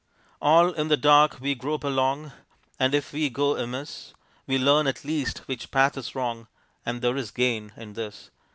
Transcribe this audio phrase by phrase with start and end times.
[0.41, 2.31] All in the dark we grope along,
[2.79, 4.15] And if we go amiss
[4.47, 6.47] We learn at least which path is wrong,
[6.83, 8.31] And there is gain in this.